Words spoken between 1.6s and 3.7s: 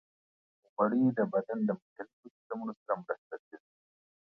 د مختلفو سیستمونو سره مرسته کوي.